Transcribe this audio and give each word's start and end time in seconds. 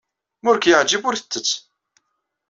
Ma 0.41 0.49
ur 0.51 0.57
k-yeɛjib, 0.59 1.03
ur 1.09 1.15
t-ttett. 1.17 1.51